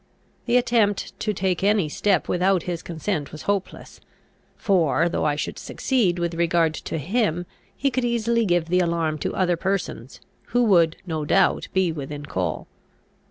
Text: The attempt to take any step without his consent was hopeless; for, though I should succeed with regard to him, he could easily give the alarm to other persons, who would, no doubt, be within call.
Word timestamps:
The 0.47 0.57
attempt 0.57 1.13
to 1.19 1.31
take 1.31 1.63
any 1.63 1.87
step 1.87 2.27
without 2.27 2.63
his 2.63 2.81
consent 2.81 3.31
was 3.31 3.43
hopeless; 3.43 4.01
for, 4.57 5.07
though 5.07 5.25
I 5.25 5.35
should 5.35 5.59
succeed 5.59 6.17
with 6.17 6.33
regard 6.33 6.73
to 6.73 6.97
him, 6.97 7.45
he 7.77 7.91
could 7.91 8.03
easily 8.03 8.43
give 8.47 8.65
the 8.65 8.79
alarm 8.79 9.19
to 9.19 9.35
other 9.35 9.57
persons, 9.57 10.19
who 10.45 10.63
would, 10.63 10.97
no 11.05 11.23
doubt, 11.23 11.67
be 11.71 11.91
within 11.91 12.25
call. 12.25 12.65